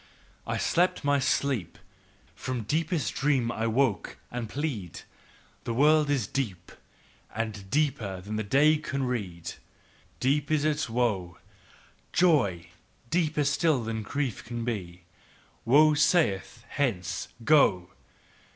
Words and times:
"I 0.47 0.57
slept 0.57 1.03
my 1.03 1.19
sleep, 1.19 1.77
"From 2.33 2.63
deepest 2.63 3.13
dream 3.13 3.51
I've 3.51 3.73
woke, 3.73 4.17
and 4.31 4.49
plead: 4.49 5.01
"The 5.63 5.75
world 5.75 6.09
is 6.09 6.25
deep, 6.25 6.71
"And 7.35 7.69
deeper 7.69 8.19
than 8.19 8.35
the 8.35 8.41
day 8.43 8.77
could 8.79 9.01
read. 9.01 9.53
"Deep 10.19 10.49
is 10.49 10.65
its 10.65 10.89
woe, 10.89 11.37
"Joy 12.13 12.69
deeper 13.11 13.43
still 13.43 13.83
than 13.83 14.01
grief 14.01 14.43
can 14.43 14.65
be: 14.65 15.03
"Woe 15.65 15.93
saith: 15.93 16.63
Hence! 16.67 17.27
Go! 17.43 17.91